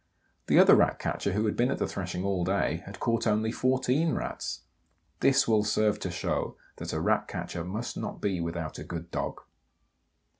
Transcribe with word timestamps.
The 0.47 0.57
other 0.57 0.73
Rat 0.75 0.97
catcher, 0.97 1.33
who 1.33 1.45
had 1.45 1.55
been 1.55 1.69
at 1.69 1.77
the 1.77 1.87
threshing 1.87 2.23
all 2.25 2.43
day, 2.43 2.81
had 2.87 2.99
caught 2.99 3.27
only 3.27 3.51
14 3.51 4.13
Rats. 4.15 4.61
This 5.19 5.47
will 5.47 5.63
serve 5.63 5.99
to 5.99 6.09
show 6.09 6.57
that 6.77 6.91
a 6.91 6.99
Rat 6.99 7.27
catcher 7.27 7.63
must 7.63 7.95
not 7.97 8.19
be 8.19 8.39
without 8.41 8.79
a 8.79 8.83
good 8.83 9.11
dog. 9.11 9.41